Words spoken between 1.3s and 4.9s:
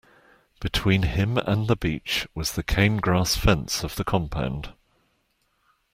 and the beach was the cane-grass fence of the compound.